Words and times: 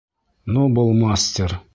Ну 0.47 0.67
был 0.67 0.93
мастер! 0.93 1.61